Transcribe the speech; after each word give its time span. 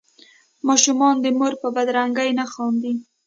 ماشومان 0.67 1.15
د 1.21 1.25
مور 1.37 1.53
په 1.61 1.67
بدرنګۍ 1.75 2.29
نه 2.39 2.45
خاندي. 2.51 2.93